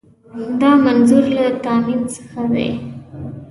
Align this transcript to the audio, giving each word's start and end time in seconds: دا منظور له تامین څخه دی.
دا 0.61 0.71
منظور 0.85 1.23
له 1.35 1.45
تامین 1.63 2.01
څخه 2.13 2.41
دی. 2.53 2.69